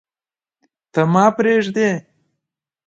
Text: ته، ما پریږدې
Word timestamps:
ته، 0.93 1.01
ما 1.13 1.25
پریږدې 1.37 1.89